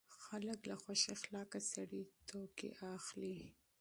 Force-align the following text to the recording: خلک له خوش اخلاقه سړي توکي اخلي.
خلک 0.25 0.59
له 0.69 0.75
خوش 0.83 1.01
اخلاقه 1.15 1.59
سړي 1.73 2.03
توکي 2.27 2.69
اخلي. 2.95 3.37